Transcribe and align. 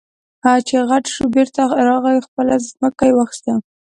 چې 0.67 0.75
غټ 0.89 1.03
شو 1.13 1.23
بېرته 1.35 1.61
راغی 1.87 2.19
خپله 2.27 2.53
ځمکه 2.67 3.03
يې 3.09 3.13
واخېستله. 3.15 3.61